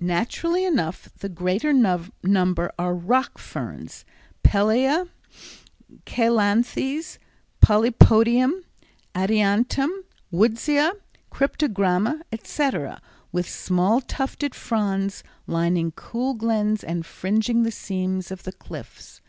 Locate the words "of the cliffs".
18.30-19.22